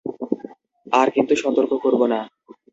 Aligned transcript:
আর 0.91 1.07
কিন্তু 1.09 1.33
সতর্ক 1.35 1.71
করবো 1.83 2.05
না। 2.07 2.19